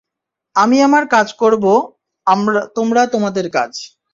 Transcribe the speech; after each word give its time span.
আমি 0.55 0.77
আমার 0.81 1.03
কাজ 1.07 1.27
করবো, 1.33 1.73
তোমরা 2.75 3.01
তোমাদের 3.07 3.45
কাজ। 3.51 3.71